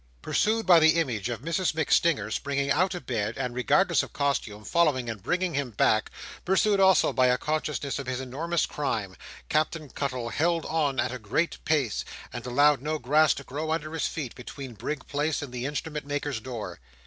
[0.23, 4.63] Pursued by the image of Mrs MacStinger springing out of bed, and, regardless of costume,
[4.63, 6.09] following and bringing him back;
[6.43, 9.15] pursued also by a consciousness of his enormous crime;
[9.47, 12.03] Captain Cuttle held on at a great pace,
[12.33, 16.07] and allowed no grass to grow under his feet, between Brig Place and the Instrument
[16.07, 16.79] maker's door.